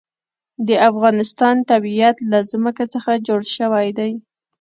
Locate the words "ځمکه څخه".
2.51-3.11